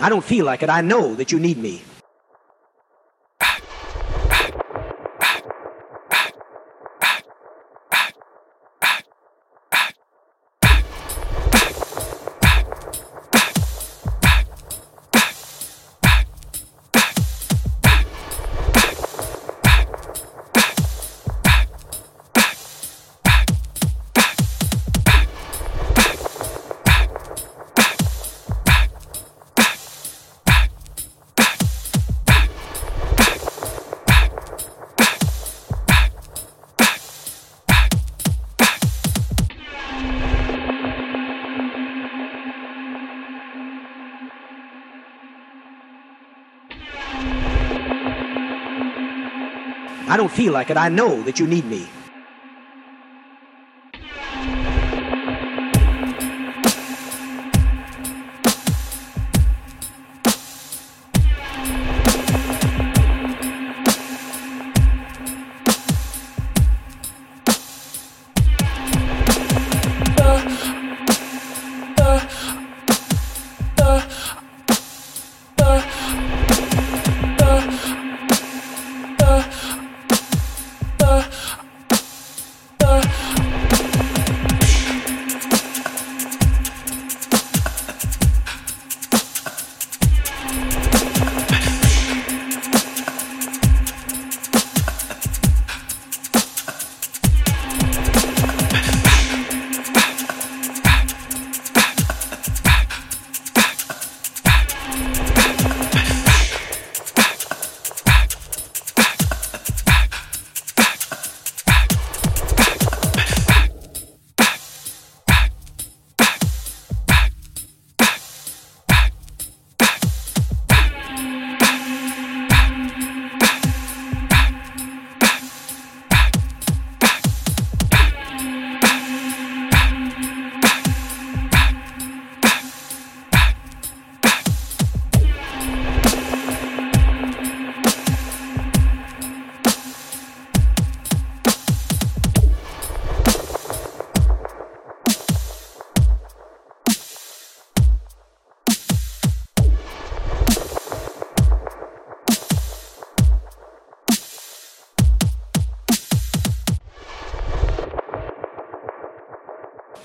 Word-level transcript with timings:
I 0.00 0.08
don't 0.08 0.24
feel 0.24 0.44
like 0.44 0.62
it. 0.62 0.70
I 0.70 0.80
know 0.80 1.14
that 1.14 1.32
you 1.32 1.38
need 1.38 1.58
me. 1.58 1.82
I 50.10 50.16
don't 50.16 50.32
feel 50.32 50.52
like 50.52 50.70
it. 50.70 50.76
I 50.76 50.88
know 50.88 51.22
that 51.22 51.38
you 51.38 51.46
need 51.46 51.64
me. 51.64 51.86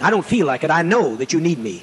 I 0.00 0.10
don't 0.10 0.24
feel 0.24 0.46
like 0.46 0.64
it. 0.64 0.70
I 0.70 0.82
know 0.82 1.16
that 1.16 1.32
you 1.32 1.40
need 1.40 1.58
me. 1.58 1.82